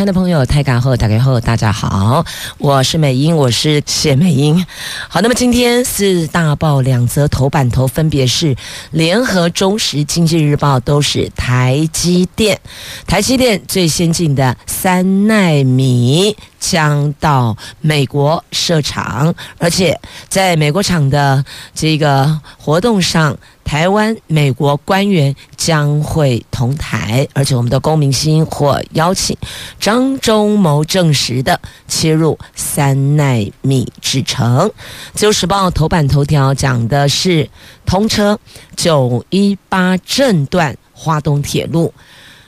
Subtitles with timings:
[0.00, 2.24] 亲爱的朋友，台港后打开后，大家好，
[2.56, 4.64] 我是美英，我是谢美英。
[5.10, 8.56] 好，那么今天四大报两则头版头，分别是
[8.92, 12.58] 联合、中时、经济日报，都是台积电。
[13.06, 23.36] 台积电最先进的三奈米将到美国设厂，而且在美国厂的这个活动上。
[23.62, 29.36] 台湾、美国官员将会同台，而且我们的公明星或邀请
[29.78, 34.72] 张忠谋证实的切入三奈米制程。
[35.14, 37.48] 自由时报头版头条讲的是
[37.86, 38.36] 通车
[38.74, 41.94] 九一八镇段花东铁路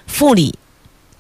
[0.09, 0.59] 富里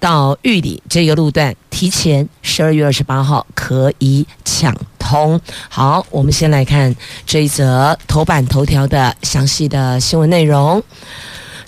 [0.02, 4.76] 到玉里这个路段，提前十二月二十八号可以抢。
[4.98, 6.92] 通好，我们先来看
[7.24, 10.82] 这一则头版头条的详细的新闻内容。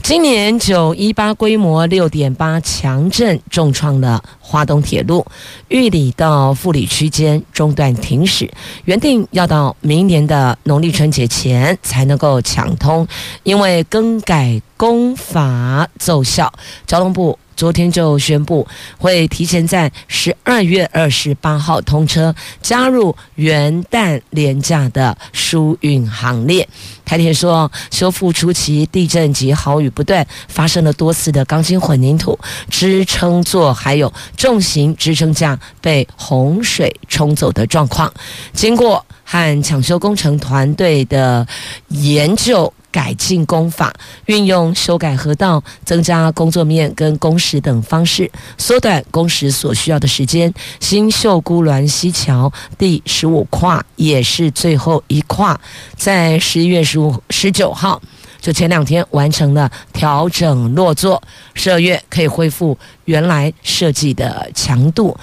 [0.02, 5.24] 今年九一八规模六点八强震重创了华东铁路，
[5.68, 8.50] 玉里到富里区间中断停驶，
[8.84, 13.06] 原定要到明年的农历春节前才能够抢通，
[13.44, 16.52] 因为更改工法奏效，
[16.86, 17.38] 交通部。
[17.56, 18.66] 昨天就宣布
[18.98, 26.68] 会提前在十二月二十八号通车，加入元旦连假的疏运行列。
[27.04, 32.38] 台铁说，修复初期地震及豪雨不断，发生了多次的钢筋混凝土
[32.70, 38.12] 支撑座还有重型支撑架被洪水冲走的状况。
[38.52, 41.46] 经过和抢修工程团队的
[41.88, 42.72] 研究。
[42.94, 43.92] 改进工法，
[44.26, 50.54] 运用修改河道、增加工作面跟工时等方式，缩短工时所需要的时间。
[50.78, 55.60] 新秀姑峦溪桥第十五跨也是最后一跨，
[55.96, 58.00] 在十一月十五、十九号。
[58.40, 61.20] 就前两天完成了调整落座，
[61.54, 65.16] 十二月可以恢复原来设计的强度。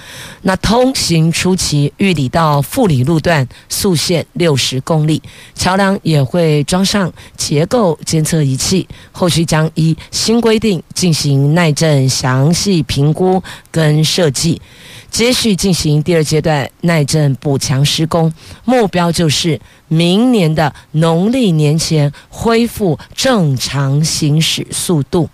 [0.43, 5.21] 那通行初期，玉里到富里路段速限六十公里，
[5.55, 14.61] 桥梁也会装上结构监测仪器，后续将依新规定进行耐震详细评估跟设计。
[15.09, 18.33] 接续进行第二阶段耐震补强施工，
[18.63, 19.59] 目标就是
[19.89, 25.29] 明年的农历年前恢复正常行驶速度。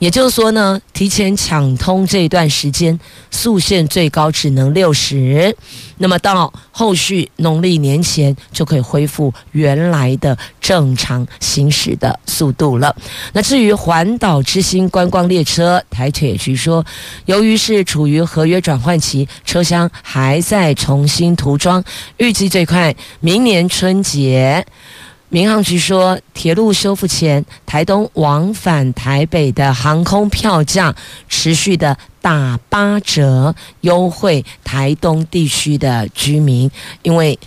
[0.00, 2.98] 也就是说呢，提前抢通这段时间，
[3.30, 5.54] 速限最高只能六十，
[5.98, 12.96] 那么到后续农历年前就可以恢复原来的正常行驶的速度了。
[13.34, 16.82] 那至于环岛之星观光列车，台铁局说，
[17.26, 21.84] 由于是处于合约转换期，车厢还在重新涂装，
[22.16, 24.64] 预计最快明年春节。
[25.32, 30.92] 民航局说，铁路修复前，台东往返台北的航空票价
[31.28, 36.68] 持续的打八折优惠台东地区的居民，
[37.02, 37.38] 因为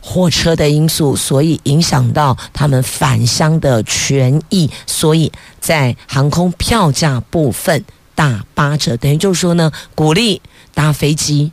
[0.00, 10.40] 货车的因素，所以影响到他们返乡的权益，所以在航空票价部分打八折，等于就是说呢，鼓励
[10.74, 11.50] 搭飞机，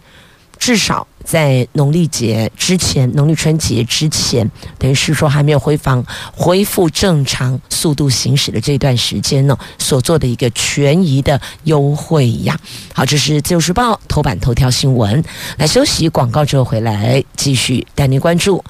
[0.59, 1.07] 至少。
[1.23, 12.57] 在农历节之前，农历春节之前，等于是说还没有恢复恢复正常速度行驶的这段时间呢，所做的一个权益的优惠呀。
[12.93, 15.23] 好，这是自由时报头版头条新闻。
[15.57, 18.63] 来休息广告之后回来继续带您关注。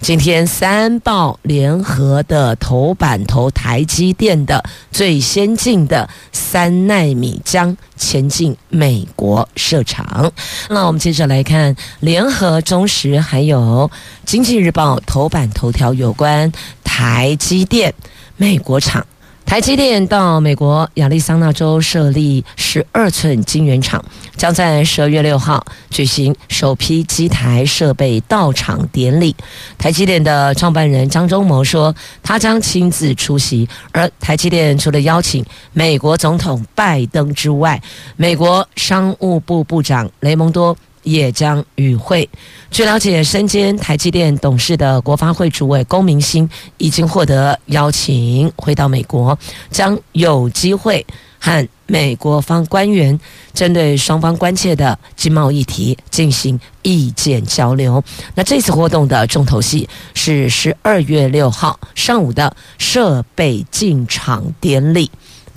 [0.00, 10.32] 今天三报联合的头版头，台积电的最先进的三纳米将前进美国设厂。
[10.70, 13.90] 那我们接着来看联合、中时还有
[14.24, 16.50] 经济日报头版头条有关
[16.84, 17.92] 台积电
[18.36, 19.04] 美国厂。
[19.46, 24.04] 台积电到美国亚利桑那州设立十二寸晶圆厂，
[24.36, 29.34] 将在十二月六号举行首批机台设备到场典礼。
[29.76, 31.92] 台积电的创办人张忠谋说，
[32.22, 33.68] 他将亲自出席。
[33.90, 37.82] 而台积电除了邀请美国总统拜登之外，
[38.14, 40.76] 美国商务部部长雷蒙多。
[41.02, 42.28] 也将与会。
[42.70, 46.48] 据了解，身兼台积电董事的国发会主委龚明鑫
[46.78, 49.38] 已经获得邀请，回到美国，
[49.70, 51.04] 将有机会
[51.38, 53.18] 和美国方官员
[53.52, 58.02] 针对双方关切的经贸议题进行意见交流。
[58.34, 65.10] 那这次活动的重头戏是十二月六号上午的设备进场典礼。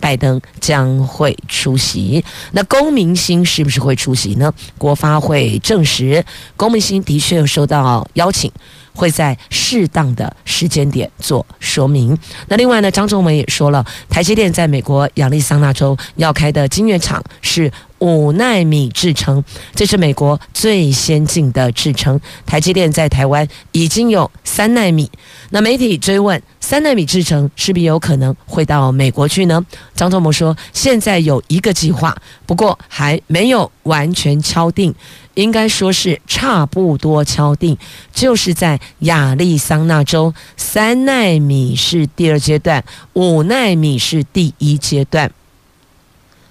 [0.04, 2.22] 拜登将会出席，
[2.52, 4.54] 那龚明鑫是不是会出席呢？
[4.78, 6.26] 国发会证实，
[6.58, 8.52] 龚明鑫的确有收到邀请，
[8.94, 12.18] 会在适当的时间点做说明。
[12.48, 19.44] 那另外呢，张忠谋也说了，台积电在美国亚利桑那州要开的晶圆厂是五纳米制程，
[19.74, 22.20] 这是美国最先进的制程。
[22.46, 25.10] 台积电在台湾已经有三纳米。
[25.52, 29.66] 那媒体追问，三纳米制程是不是有可能会到美国去呢？
[29.96, 32.16] 张忠谋说，现在有一个计划，
[32.46, 34.94] 不过还没有完全敲定，
[35.36, 37.78] 应该说是差不多敲定，
[38.14, 42.84] 就是在亚利桑那州，三纳米是第二阶段，
[43.14, 45.32] 五纳米是第一阶段。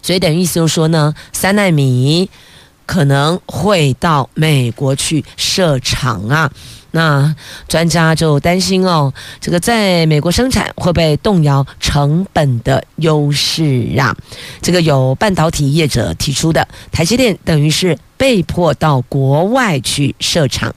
[0.02, 2.29] 所以等于意思就是说呢，三纳米
[2.87, 6.50] 可能会到美国去设厂啊。
[6.94, 7.34] 那
[7.69, 14.14] 专家就担心哦，这个在美国生产会不会动摇成本的优势啊？
[14.61, 20.72] 这个有半导体业者提出的，台积电等于是被迫到国外去设厂，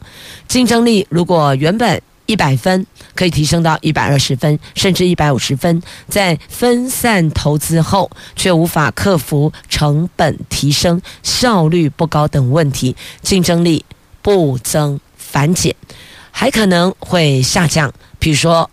[0.47, 2.01] 竞争力如果原本。
[2.27, 2.83] 一百分
[3.13, 5.79] 可以提升到一百二十分，甚至一百五十分。
[6.09, 13.85] 在分散投资后，却无法克服成本提升、效率不高等问题，竞争力
[14.23, 15.75] 不增反减，
[16.31, 17.93] 还可能会下降。
[18.17, 18.67] 比如说，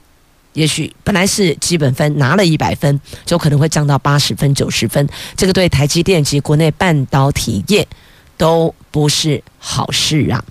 [0.54, 5.06] 也许本来是基本分拿了一百分，就可能会降到八十分、九十分。
[5.36, 7.86] 这个对台积电及国内半导体业
[8.42, 9.40] 都不是。
[9.64, 10.42] 好事啊。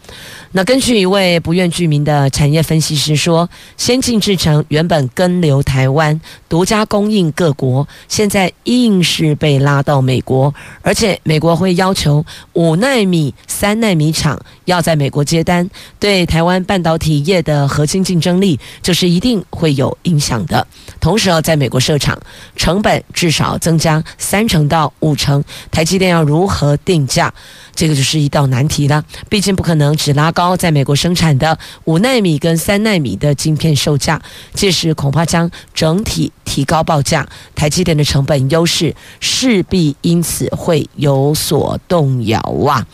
[0.53, 6.19] 那根据一位不愿具名的产业分析师说，先进制程原本根留台湾，
[6.49, 15.69] 独家供应各国，现在硬是被拉到美国，而且美国会要求五纳米、三纳米厂要在美国接单，
[15.99, 20.67] 对台湾半导体业的核心竞争力就是一定会有影响的。
[20.99, 22.19] 同时要在美国设厂，
[22.57, 25.41] 成本至少增加三成到五成，
[25.71, 27.33] 台积电要如何定价？
[27.73, 29.00] 这个就是一道难题了。
[29.30, 34.21] 毕竟不可能只拉高在美国生产的五纳米跟三纳米的晶片售价，
[34.53, 42.86] 届时恐怕将整体提高报价，台积电的成本优势势必因此会有所动摇啊。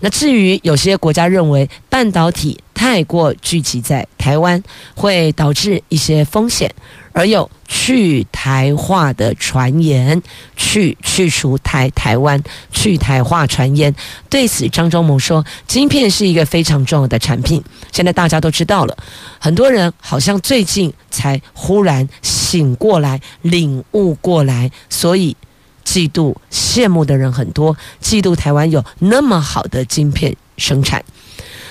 [0.00, 4.62] 那至于有些国家认为半导体太过聚集在台湾，
[4.94, 6.72] 会导致一些风险。
[7.18, 10.22] 而有去台化的传言，
[10.56, 13.92] 去去除台台湾去台化传言。
[14.30, 17.60] 对此，张忠谋说：“晶片是一个非常重要的产品，
[17.90, 18.96] 现在大家都知道了。
[19.40, 25.36] 很多人好像最近才忽然醒过来、领悟过来，所以
[25.84, 31.04] 嫉妒、羡慕的人很多，嫉妒台湾有那么好的晶片生产。”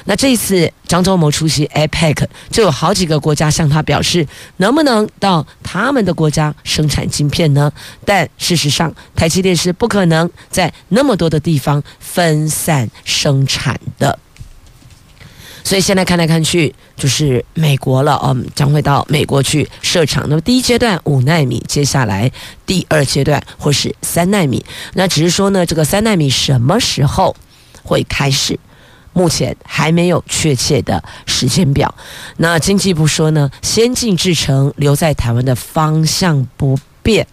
[0.09, 4.25] 那这一次张忠谋出席 APEC，就有好几个国家向他表示，
[4.55, 7.69] 能不能到他们的国家生产晶片呢？
[8.05, 14.17] 但事实上，台积电是不可能在那么多的地方分散生产的。
[15.61, 20.25] 所以现在看来看去，就是美国了，嗯，将会到美国去设厂。
[20.29, 22.31] 那么第一阶段五纳米，接下来
[22.65, 24.63] 第二阶段或是三纳米。
[24.93, 27.35] 那只是说呢，这个三纳米什么时候
[27.83, 28.57] 会开始？
[29.17, 31.91] 目前还没有确切的时间表。
[32.37, 37.25] 那经济部说呢，先进制程留在台湾的方向不变，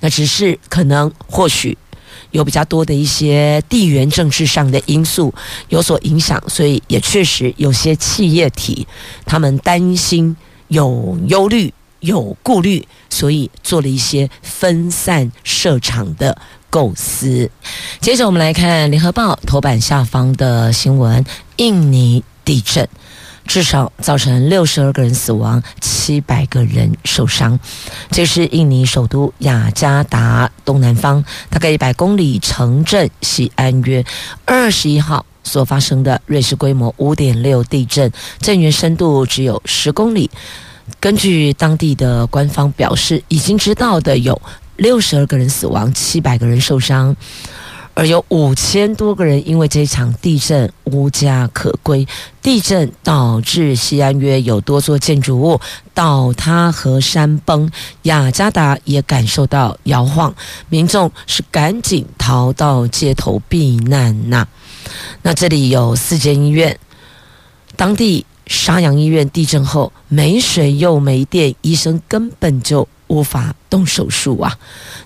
[0.00, 1.78] 那只是可能或许
[2.32, 5.32] 有比较多的一些地缘政治上的因素
[5.68, 8.84] 有所影响，所以也确实有些企业体
[9.24, 10.36] 他们担心
[10.66, 16.36] 有忧虑、有顾虑，所以做了一些分散设厂的。
[16.70, 17.50] 构思。
[18.00, 21.24] 接着我们来看《联合报》头版下方的新闻：
[21.56, 22.88] 印尼地震，
[23.46, 27.58] 至少造成六十二个人死亡，七百个人受伤。
[28.10, 34.04] 这是印尼首都雅加达东南方大概一百公里城镇西安约
[34.44, 38.10] 二十一号所发生的瑞士规模五点六地震，
[38.40, 40.30] 震源深度只有十公里。
[41.00, 44.40] 根据当地的官方表示，已经知道的有。
[44.78, 47.16] 六十二个人死亡，七百个人受伤，
[47.94, 52.06] 而有五千多个人因为这场地震无家可归。
[52.40, 55.60] 地震导致西安约有多座建筑物
[55.92, 57.68] 倒塌和山崩，
[58.02, 60.32] 雅加达也感受到摇晃，
[60.68, 64.46] 民众是赶紧逃到街头避难呐、
[65.22, 66.78] 那这里有四间医院，
[67.74, 72.86] 当地沙洋医院地震后没水又没电，医生根本就。
[73.08, 74.56] 无法动手术啊！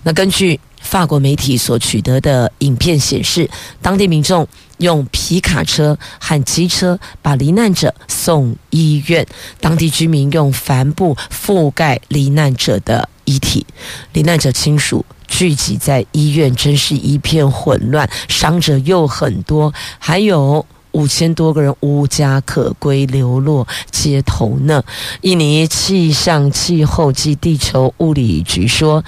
[0.03, 3.49] 那根据法国媒体所取得的影片显示，
[3.81, 9.25] 当地民众用皮卡车和机车把罹难者送医院，
[9.59, 13.65] 当地居民用帆布覆盖罹难者的遗体，
[14.13, 20.65] 罹难者亲属聚集在医院，真是一片混乱，伤者又很多，还有。
[20.93, 24.83] 五千多个人无家可归，流落街头呢。
[25.21, 29.03] 印尼气象气候及地球物理局说，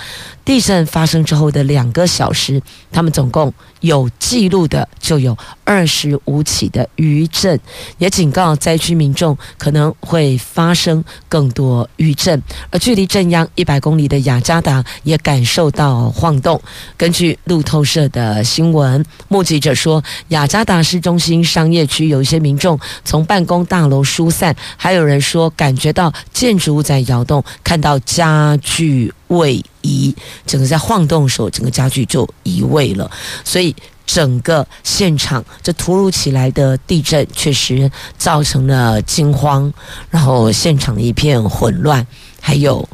[0.46, 2.62] 地震发生之后的两个小时，
[2.92, 7.60] 他们总共有记录的就有二十五起的余震，
[7.98, 12.40] 也警告灾区民众可能会发生更多余震。
[12.70, 16.62] 而距离震央一百公里的雅加达也感受到晃动。
[16.96, 29.12] 根据路透社的新闻，目击者说，雅加达市中心商业区有一些民众从办公大楼疏散，还有人说感觉到建筑物在摇动，看到家具。
[29.28, 30.16] 位移，
[30.46, 33.10] 整个在晃动的时候，整个家具就移位了，
[33.44, 39.74] 所以整个现场这突如其来的地震确实造成了惊慌，
[40.10, 42.06] 然后现场一片混乱，
[42.40, 42.88] 还有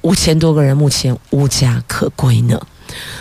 [0.00, 2.60] 五千多个人目前无家可归呢。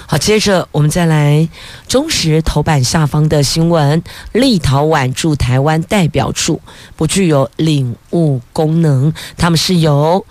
[0.07, 1.47] 好，接着我们再来
[1.87, 4.01] 中时头版下方的新闻：
[4.33, 6.59] 立陶宛驻台湾代表处
[6.95, 10.25] 不具有领务功能，他们是由。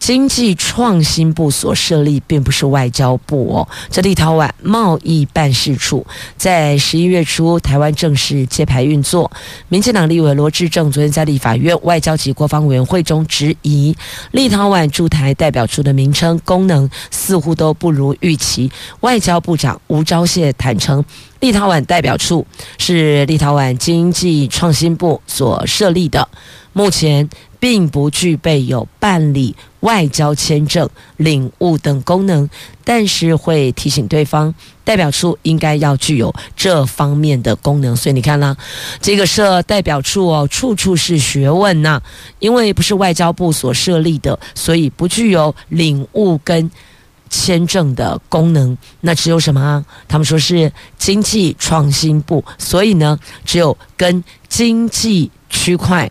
[0.00, 3.68] 经济创新部所设立，并不是外交部哦。
[3.90, 6.04] 这立陶宛贸易办事处
[6.36, 9.30] 在十一月初，台湾正式揭牌运作。
[9.68, 13.94] 民进党立委罗致政昨天在立法院外交及国防委员会中质疑，
[14.32, 18.72] 立陶宛驻台代表处的名称功能似乎都不如预期。
[19.00, 21.04] 外交部长吴钊燮坦承，
[21.40, 22.46] 立陶宛代表处
[22.78, 26.28] 是立陶宛经济创新部所设立的，
[26.72, 27.28] 目前。
[27.60, 32.48] 并不具备有办理外交签证、领务等功能，
[32.84, 37.94] 但是会提醒对方，代表处应该要具有这方面的功能。
[37.94, 38.56] 所以你看啦，
[39.02, 42.00] 这个设代表处哦，处处是学问呐、
[42.38, 46.70] 因为不是外交部所设立的，所以不具有领务跟
[47.30, 48.76] 签证的功能。
[49.00, 49.82] 那只有什么啊？
[50.06, 56.10] 他们说是经济创新部，所以呢，只有跟经济区块。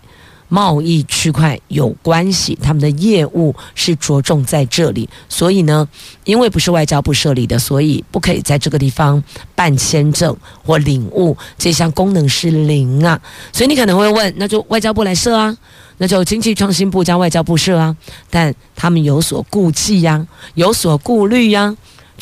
[0.50, 5.88] 贸易区块有关系，他们的业务是着重在这里，所以呢，
[6.26, 9.24] 因为不是外交部设立的，所以不可以在这个地方
[9.56, 13.22] 办签证或领物，这项功能是零啊。
[13.54, 15.56] 所以你可能会问，那就外交部来设啊，
[16.00, 17.96] 那就经济创新部加外交部设啊，
[18.30, 20.26] 但他们有所顾忌呀，
[20.56, 21.76] 有所顾虑呀。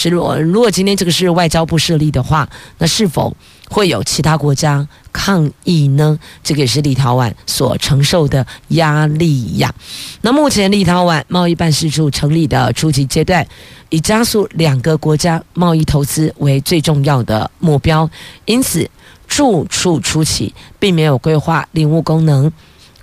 [0.03, 3.35] 如果如果今天这个是外交部设立的话，那是否
[3.69, 6.17] 会有其他国家抗议呢？
[6.43, 9.73] 这个也是立陶宛所承受的压力呀。
[10.21, 13.45] 那目前立陶宛贸易办事处成立的初级阶段，
[13.89, 18.09] 以加速两个国家贸易投资为最重要的目标，
[18.45, 18.89] 因此
[19.27, 22.51] 驻处初期并没有规划领务功能。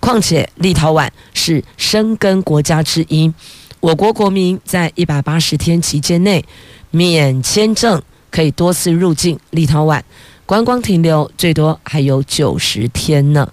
[0.00, 3.32] 况且立陶宛是申根国家之一，
[3.80, 6.44] 我国国民在一百八十天期间内。
[6.90, 10.00] 免签证可以多次入境立陶宛，
[10.46, 13.48] 观光停留最多还有九十天呢。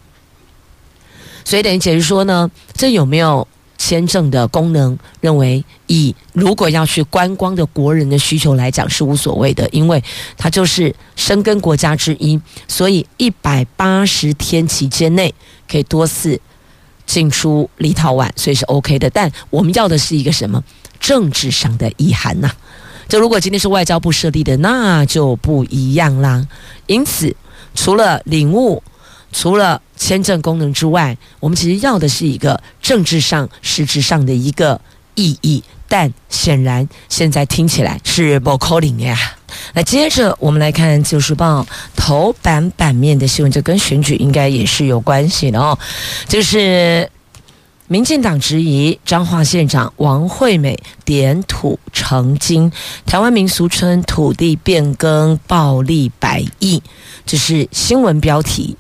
[1.43, 4.98] 所以等于解释说呢，这有没有签证的功能？
[5.21, 10.03] 认为以如果要去观光的国人的需求来讲是无所谓的，因为
[10.38, 15.33] 它就是申根国家之一，所以一百八十天期间内
[15.67, 16.39] 可以多次
[17.07, 19.10] 进出立陶宛，所以是 OK 的。
[19.10, 20.63] 但我们要的是一个什么
[21.00, 22.51] 政治上的意涵呢？
[23.12, 26.48] 这如果今天是外交部设立的，那就不一样啦。
[26.88, 27.36] 因此，
[27.75, 28.82] 除了领悟、
[29.34, 34.80] 除了签证功能之外，我们其实要的是一个政治上、实质上的一个
[35.15, 35.62] 意义。
[35.89, 39.18] 但显然，现在听起来是不可能呀。
[39.74, 41.63] 那接着我们来看《自由时报》
[41.98, 45.77] 头版版面的新闻，这跟选举应该也是有关系的哦，
[46.30, 47.10] 就是。
[47.91, 52.71] 民进党质疑彰化县长王惠美点土成金，
[53.05, 56.81] 台湾民俗村土地变更暴力百亿，
[57.25, 58.77] 这是新闻标题。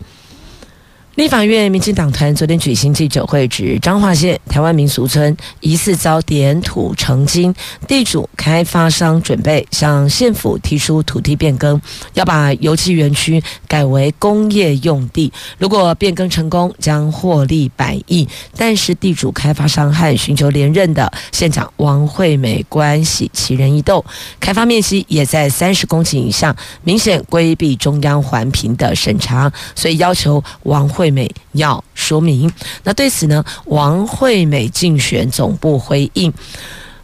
[1.21, 7.53] 立法院民进党团昨天举行记者会，指彰化县台湾民俗村疑似遭点土成金，
[7.87, 11.79] 地主开发商准备向县府提出土地变更，
[12.15, 15.31] 要把游憩园区改为工业用地。
[15.59, 18.27] 如果变更成功，将获利百亿。
[18.57, 24.03] 但是地主开发商和寻求连任的县长王惠美关系奇人异斗，
[24.39, 31.10] 开发面积也在三十公顷以上，明显规避中央环评的审查，所以要求王惠。
[31.11, 32.51] 美要说明，
[32.83, 33.43] 那对此呢？
[33.65, 36.33] 王惠美竞选总部回应，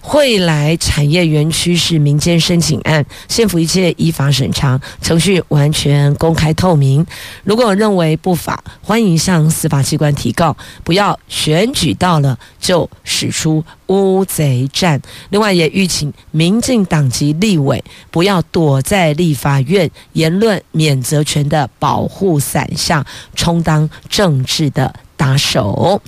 [0.10, 7.06] 惠来产业园区是民间申请案，县府一切依法审查，程序完全公开透明。
[7.44, 15.02] 如果认为不法，欢迎向司法机关提告，不要选举到了就使出乌贼战。
[15.30, 26.00] 另外，也吁请民进党籍立委不要躲在立法院言论免责权的保护伞下，充当政治的打手，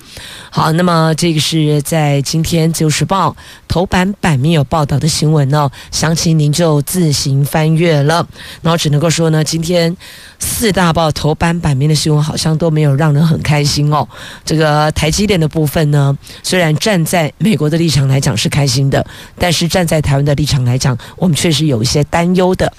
[0.51, 3.31] 好，那么这个是在今天《自由时报》
[3.67, 8.25] 头版版面有报道的新闻哦，详情您就自行翻阅了。
[8.61, 9.97] 然后只能够说呢，今天
[10.37, 14.07] 四大报头版版面的新闻好像都没有让人很开心哦。
[14.45, 19.03] 这个台积电的部分呢，虽然站在美国的立场来讲是开心的，
[19.39, 22.71] 但是站在台湾的立场来讲，我们确实有一些担忧的。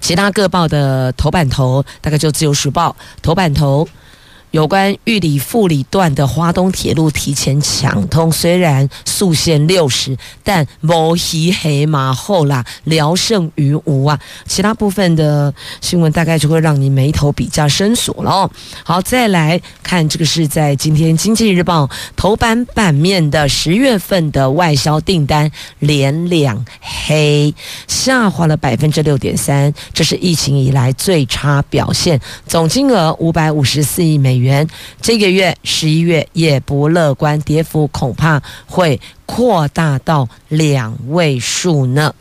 [0.00, 3.86] 其他各报的头版头，大概就《自由时报》头版头。
[4.50, 14.18] 有关玉里富里段的花东铁路提前抢通，虽然速限六十，但摸黑黑马后啦，聊胜于无啊。
[14.46, 18.50] 其他部分的新闻大概就会让你眉头比较深锁了哦。
[18.84, 27.54] 好，再来看这个是在今天经济日报头版版面的十月份的外销订单连两黑，
[27.86, 34.66] 下滑了百分之六点三，这是疫情以来最差表现，总金额五百五十四亿美元。
[35.00, 42.14] 这个月十一月也不乐观，跌幅恐怕会扩大到两位数呢。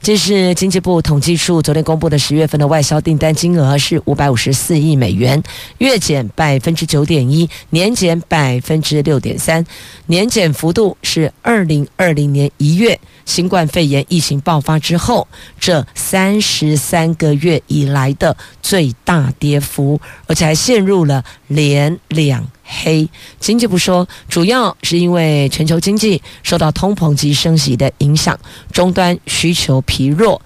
[0.00, 5.42] 这是经济部统计处昨天公布的十月份的外销订单金额是五百五十四亿美元，
[5.78, 9.64] 月减百分之九点一，年减百分之六点三，
[10.06, 15.28] 年减幅度是二零二零年一月新冠肺炎疫情爆发之后
[15.60, 23.08] 这三十三个月以来的最大跌幅，而且还陷入了连两黑。
[23.38, 28.38] 经济部说，主要是因为全球经济受到通膨及升息的影响，
[28.72, 30.40] 终端需求疲弱，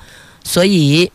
[0.45, 1.11] 所以。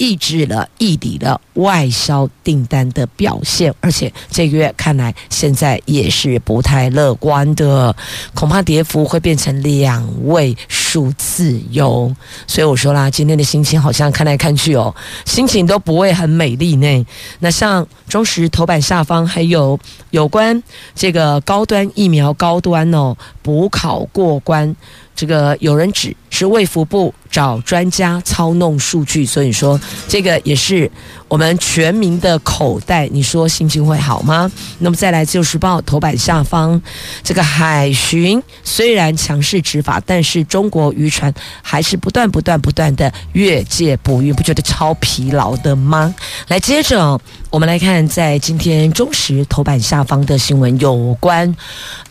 [0.00, 7.96] 抑制了、抑制了外销订单的表现，而且这个月看来现在也是不太乐观的，
[8.32, 10.56] 恐怕跌幅会变成两位
[11.16, 12.14] 自由。
[12.46, 17.06] 所以我说啦，今天的心情好像看来看去哦，心情都不会很美丽呢。
[17.40, 19.78] 那像中时头版下方还有
[20.10, 20.62] 有关
[20.94, 24.74] 这个高端疫苗高端哦补考过关。
[25.14, 30.88] 这个有人指是卫福部找专家操弄数据，所以说这个也是
[31.26, 34.48] 我们全民的口袋，你说心情会好吗？
[34.78, 36.80] 那么再来，《自由时报》头版下方，
[37.24, 46.14] 这个海巡虽然强势执法，但是中国渔船还是不断不断不断的越界捕鱼，不觉得超疲劳的吗？
[46.46, 47.20] 来，接着
[47.50, 51.52] 我们来看，在今天中时头版下方的新闻，有关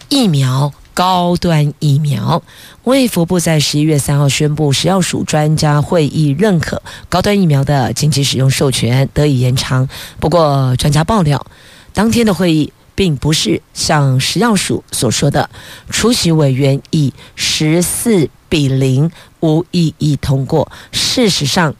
[0.09, 0.73] 疫苗。
[0.97, 2.41] 高端疫苗，
[2.85, 9.87] 卫福部在十一月三号宣布，食药署专家会议认可高端疫苗的紧急使用授权得以延长。
[10.19, 11.45] 不过，专家爆料，
[11.93, 15.47] 当天的会议并不是像食药署所说的，
[15.91, 20.71] 出席委员以十四比零无异议通过。
[20.91, 21.75] 事实上，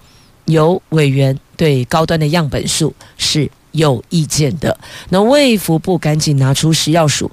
[0.45, 3.49] 有委员对高端的样本数是。
[3.73, 4.75] 有意见的，
[5.09, 7.29] 那卫福部赶紧拿出食药署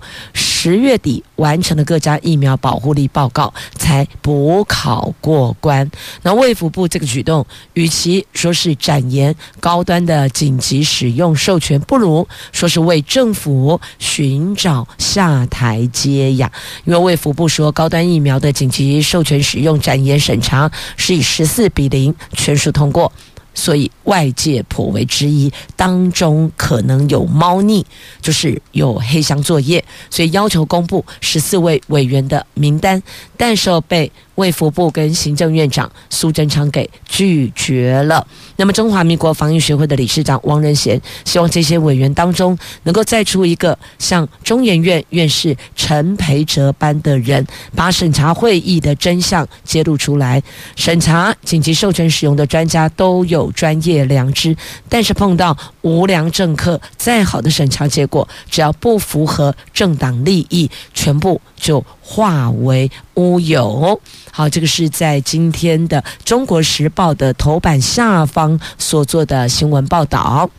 [0.65, 5.91] 十月底完成了各家疫苗保护力报告，才补考过关。
[6.23, 16.51] 那卫福部这个举动，与其说是展延高端的紧急使用授权，不如说是为政府寻找下台阶呀。
[16.87, 23.13] 因为卫福部说，高端疫苗的紧急授权使用展延审查是以十四比零全数通过。
[23.55, 27.87] 所以外界颇为质疑，当中可能有猫腻，
[28.21, 33.03] 就是有黑箱作业，所以要求公布十四位委员的名单，
[33.37, 38.27] 但是被卫福部跟行政院长苏贞昌给拒绝了。
[38.57, 50.43] 那么中华民国防疫学会的理事长汪仁贤希望这些委员当中能够再出一个像中研院院士陈培哲般的人，把审查会议的真相揭露出来。
[50.75, 54.57] 审查紧急授权使用的专家都有专业良知，
[54.89, 64.01] 但是碰到无良政客，再好的审查结果，只要不符合政党利益，全部就化为乌有。
[64.31, 70.51] 好，这个是在今天的《中国时报》的头版下方所做的新闻报道。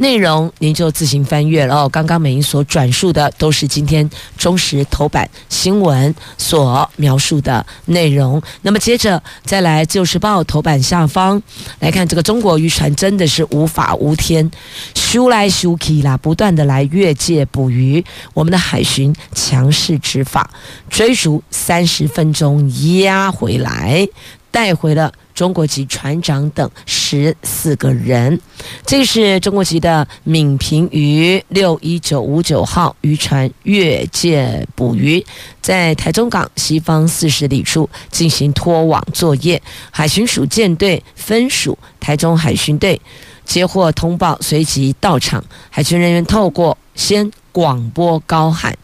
[0.00, 1.88] 内容您就自行翻阅了哦。
[1.88, 4.08] 刚刚美英所转述的都是今天
[4.38, 8.40] 中时头版新闻所描述的内容。
[8.62, 11.40] 那么接着再来《旧时报》头版下方
[11.80, 14.50] 来看，这个中国渔船真的是无法无天，
[14.94, 18.02] 修来修去啦，不断的来越界捕鱼。
[18.32, 20.50] 我们的海巡强势执法，
[20.88, 24.08] 追逐三十分钟压回来，
[24.50, 25.12] 带回了。
[25.32, 28.38] 中国籍船长等十四个人，
[28.84, 35.24] 这是中国籍的闽平渔六一九五九号渔船越界捕鱼，
[35.62, 39.62] 在台中港西方四十里处进行拖网作业。
[39.90, 43.00] 海巡署舰队分署台中海巡队
[43.46, 45.42] 接获通报，随即到场。
[45.70, 48.76] 海巡人员透过先广播高喊。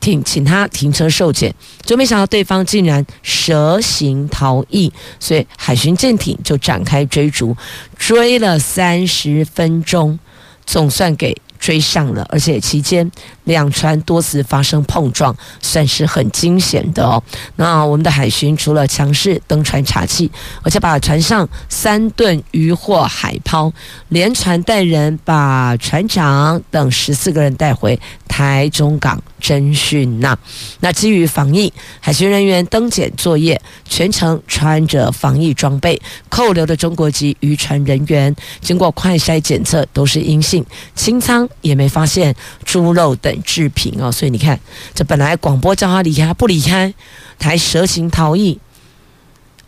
[0.00, 7.54] 请，请他停车受检，就没想到对方竟然蛇形逃逸，所以海巡舰艇就展开追逐，
[7.98, 10.18] 追了三十分钟，
[10.64, 13.08] 总算给追上了，而且期间
[13.44, 17.22] 两船多次发生碰撞，算是很惊险的哦。
[17.56, 20.28] 那我们的海巡除了强势登船查缉，
[20.62, 23.70] 而且把船上三吨渔获海抛，
[24.08, 30.38] 连船带人把船长等十四个人带回台中港侦讯呐。
[30.80, 31.70] 那基于防疫，
[32.00, 36.00] 海巡人员登检作业，全程穿着防疫装备。
[36.30, 41.46] 扣留的中国籍渔船人员经过快筛检测都是阴性，清仓。
[41.60, 42.34] 也没发现
[42.64, 44.58] 猪肉等制品哦，所以你看，
[44.94, 46.92] 这本来广播叫他离开，他不离开，
[47.38, 48.58] 他还蛇行逃逸。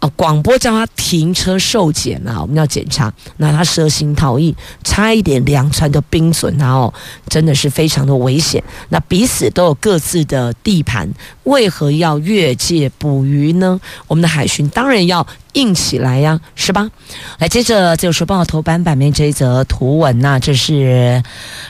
[0.01, 6.93] 哦，广播叫他停车受检啊，我们要检查，那他蛇行逃逸，差一点两船都冰损，然后
[7.29, 8.61] 真的是非常的危险。
[8.89, 11.09] 那彼此都有各自的地盘，
[11.45, 13.81] 为何要越界捕鱼呢？
[14.09, 15.25] 我们的海巡当然要。
[15.53, 16.91] 硬起来呀，是吧？
[17.39, 21.23] 来，接着《自由时报》头版版面这一则图文呐，这是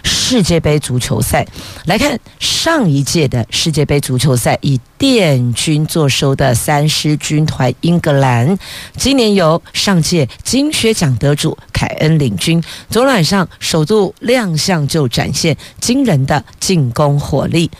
[0.04, 1.46] 世界杯足球赛。
[1.86, 8.56] 来看上一届的世界杯足球赛，以殿军坐收的三狮军团英格兰，
[8.96, 12.62] 今年由上届金靴奖得主凯恩领军。
[12.88, 17.70] 昨晚上首度亮相，就展现惊人的进攻火力。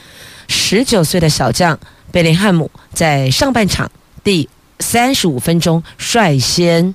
[0.49, 1.79] 十九岁的小将
[2.11, 3.88] 贝林汉姆在上半场
[4.25, 4.49] 第。
[4.83, 6.95] 三十五分钟率先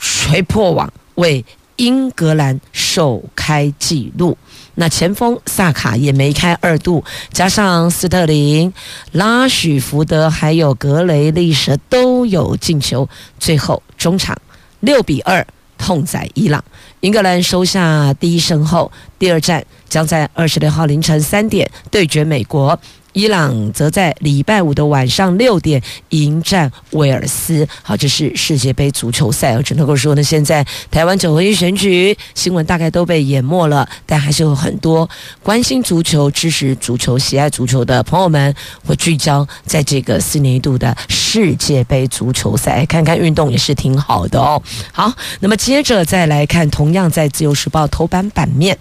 [0.00, 1.44] 锤破网，为
[1.76, 4.36] 英格兰首开纪录。
[4.74, 8.72] 那前锋萨卡也梅开二度，加上斯特林、
[9.12, 13.08] 拉许福德还有格雷利什都有进球。
[13.38, 14.36] 最后中场
[14.80, 16.64] 六比二痛宰伊朗，
[17.00, 22.78] 英格兰收下第一胜后，第二战将在二十六号凌晨三点对决美国。
[23.18, 27.66] 伊朗则在礼拜五的晚上六点迎战威尔斯。
[27.82, 29.56] 好，这是世界杯足球赛。
[29.56, 35.10] 我只能够说呢，现在台湾九合一选举新闻大概都被淹没了，但还是有很多
[35.42, 38.54] 关心足球、支持足球、喜爱足球的朋友们
[38.86, 44.62] 会聚焦在这个四年一度的世界杯足球赛，看看运动也是挺好的哦。
[44.92, 48.78] 好，那么接着再来看，同样在《自由时报》头版版面，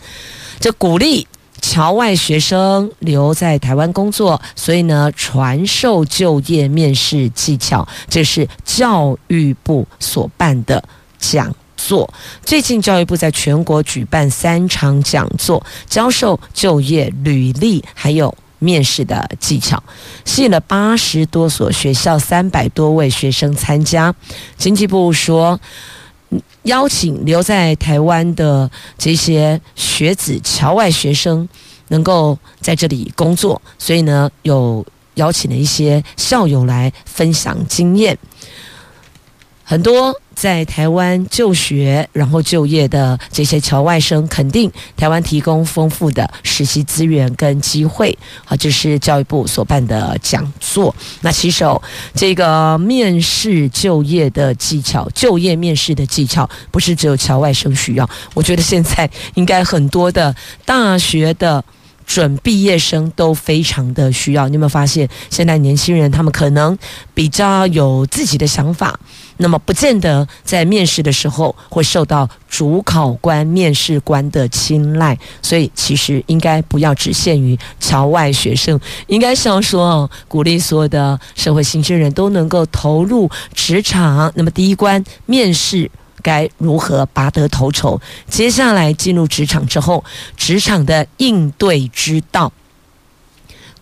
[0.59, 1.27] 这鼓励。
[1.61, 10.83] 侨外学生留在台湾工作，所以呢，传授就业面试技巧，这是教育部所办的
[11.19, 12.11] 讲座。
[12.43, 19.81] 最近，教育部在全国举办三场讲座，教授就业履历还有面试的技巧，
[20.25, 24.13] 吸引了八十多所学校、三百多位学生参加。
[24.57, 25.59] 经济部说。
[26.63, 31.47] 邀请留在台湾的这些学子、侨外学生
[31.87, 34.85] 能够在这里工作，所以呢，有
[35.15, 38.17] 邀请了一些校友来分享经验，
[39.69, 40.17] 很多。
[40.37, 48.15] 在台湾就学，然后就业的这些侨外生，肯定台湾提供丰富的实习资源跟机会。
[48.45, 50.95] 好，这是教育部所办的讲座。
[51.21, 51.65] 那其实
[52.13, 58.07] 这个面试就业的技巧，就业面试的技巧，不是只有侨外生需要。
[58.35, 61.65] 我觉得现在应该很多的大学的
[62.07, 64.47] 准毕业生都非常的需要。
[64.47, 66.75] 你有没有发现，现在年轻人他们可能
[67.13, 68.99] 比较有自己的想法？
[69.39, 84.31] 那么不见得在面试的时候会受到主考官、面试官的青睐，所以其实应该不要只限于侨外学生，应该是要说鼓励所有的社会新鲜人都能够投入职场。
[84.33, 85.91] 那么第一关面试
[86.27, 88.01] 该如何拔得头筹？
[88.29, 90.03] 接下来进入职场之后，
[90.35, 92.51] 职场的应对之道、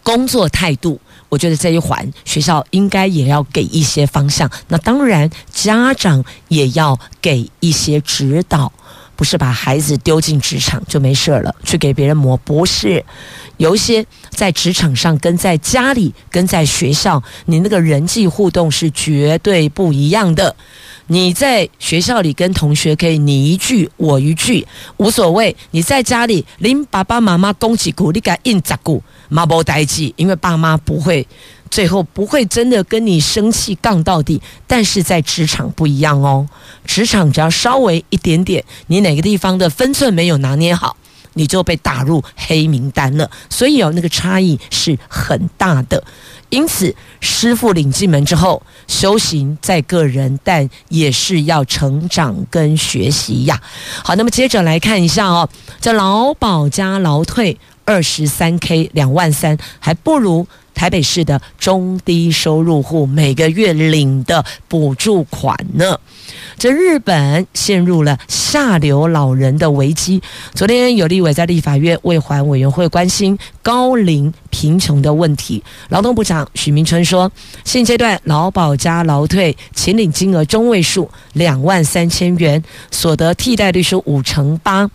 [0.04, 1.02] 工作态度。
[1.30, 8.72] 我觉得这一环学校应该也要给一些方向，那当然家长也要给一些指导，
[9.16, 13.04] 不是把孩子丢进职场就没事了，去给别人磨，不是。
[13.58, 20.56] 有一些在职场上跟在家里、跟在学校，你那个人际互动是绝对不一样的。
[21.08, 24.66] 你在学校里跟同学可以你一句我一句
[24.98, 31.28] 无所谓，你在家里拎爸爸妈妈恭喜鼓励给印扎鼓，妈不呆记，因为爸妈不会。
[31.72, 36.48] 最后不会真的跟你生气杠到底，但是在职场不一样哦。
[36.86, 40.96] 职场只要稍微一点点，你哪个地方的分寸没有拿捏好，
[41.34, 43.30] 你就被打入黑名单了。
[43.50, 46.02] 所以哦，那个差异是很大的。
[46.50, 53.62] 因此，师傅领进门之后，修行在个人，但也是要成长跟学习呀。
[54.04, 55.50] 好，那么接着来看一下哦，
[55.82, 60.48] 这劳保加劳退二十三 K 两万三，还不如。
[60.76, 65.98] 台北市的中低收入户每个月领的补助款呢？
[66.58, 70.22] 这日本陷入了下流老人的危机。
[70.54, 75.64] 昨天有立委在立法院卫环委员会关心高龄贫穷的问题。
[75.90, 77.32] 劳动部长许明春说，
[77.64, 84.90] 现阶段劳保加劳退请领金额中位数两万三千元，所得替代率是五成八，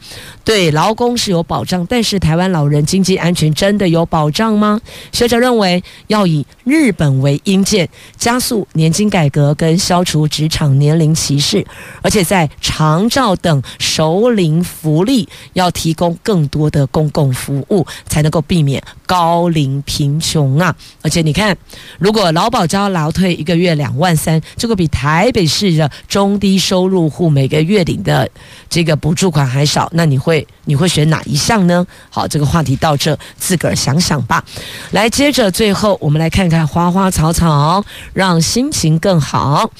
[0.44, 1.86] 对劳工是有保障。
[1.88, 4.80] 但是台湾老人经济安全真的有保障吗？
[5.12, 5.69] 学者认为
[6.06, 11.66] 要以日本为鹰鉴，加速年金改革跟消除职场年龄歧视。
[12.00, 20.74] 而且在长照等熟龄福利，要提供更多的公共服务，才能够避免高龄贫穷啊！
[21.02, 21.56] 而且你看，
[21.98, 28.28] 如果劳保交劳退一个月两万三，这个比台北市的中低收入户每个月领的
[28.68, 31.84] 这个补助款还少，那你会你会选哪一项呢？
[32.10, 34.44] 好，这个话题到这，自个儿想想吧。
[34.92, 39.72] 来，接着最后我们来看看花花草草，让心情更好。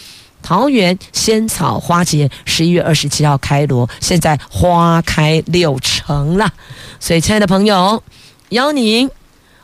[0.43, 6.53] 桃园仙草花节十一月二十七号开锣，现在花开六成了，
[6.99, 8.03] 所以亲爱的朋友，
[8.49, 9.09] 邀您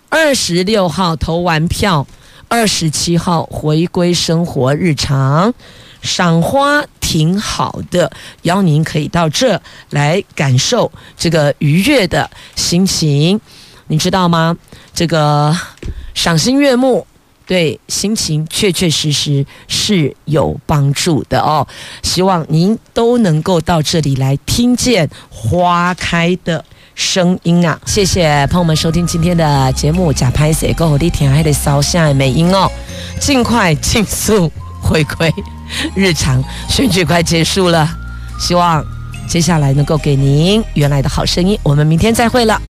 [0.08, 2.06] 二十六号投完票，
[2.46, 5.52] 二十七号回归生活日常，
[6.06, 8.10] 赏花挺好的，
[8.42, 13.38] 邀您可以到这来感受这个愉悦的心情，
[13.88, 14.56] 你知道吗？
[14.94, 15.54] 这个
[16.14, 17.06] 赏心悦目。
[17.48, 21.64] 对心情确确实实是有帮助的哦，
[22.02, 26.64] 希望您都能够到这里来听见花开的
[26.96, 27.80] 声音啊！
[27.86, 32.68] 谢谢朋友们收听今天的节目，假拍摄够好的天还得烧下美音哦，
[33.20, 34.50] 尽快尽速
[34.82, 35.32] 回归
[35.94, 37.88] 日常，选举快结束了，
[38.38, 38.84] 希望
[39.28, 42.60] 接下来能够给您原来的好声音，我们明天再会了。